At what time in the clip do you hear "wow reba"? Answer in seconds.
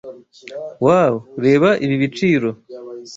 0.85-1.69